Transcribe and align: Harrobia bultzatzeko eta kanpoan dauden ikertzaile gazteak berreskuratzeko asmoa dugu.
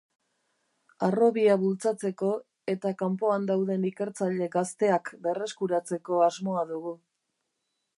Harrobia 1.07 1.57
bultzatzeko 1.63 2.31
eta 2.75 2.95
kanpoan 3.03 3.47
dauden 3.53 3.87
ikertzaile 3.93 4.51
gazteak 4.59 5.13
berreskuratzeko 5.29 6.23
asmoa 6.33 6.67
dugu. 6.75 7.01